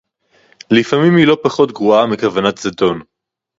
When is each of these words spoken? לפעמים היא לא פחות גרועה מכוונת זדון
לפעמים 0.71 1.17
היא 1.17 1.27
לא 1.27 1.37
פחות 1.43 1.71
גרועה 1.71 2.05
מכוונת 2.07 2.57
זדון 2.57 2.99